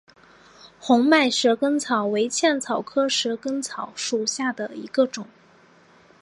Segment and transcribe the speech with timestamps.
[0.79, 5.27] 红脉蛇根草为茜草科蛇根草属下的一个种。